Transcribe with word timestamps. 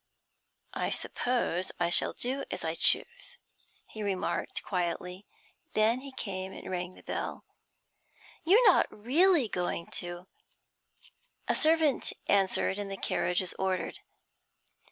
'I 0.73 0.89
suppose 0.89 1.71
I 1.79 1.91
shall 1.91 2.13
do 2.13 2.43
as 2.49 2.65
I 2.65 2.73
choose,' 2.73 3.37
he 3.85 4.01
remarked, 4.01 4.63
quietly. 4.63 5.27
Then 5.73 5.99
he 5.99 6.11
came 6.13 6.51
and 6.53 6.71
rang 6.71 6.95
the 6.95 7.03
bell. 7.03 7.45
'You're 8.43 8.67
not 8.67 8.87
really 8.89 9.47
going 9.47 9.85
to?' 10.01 10.25
A 11.47 11.53
servant 11.53 12.13
answered, 12.25 12.79
and 12.79 12.89
the 12.91 12.97
carriage 12.97 13.41
was 13.41 13.53
ordered. 13.59 13.99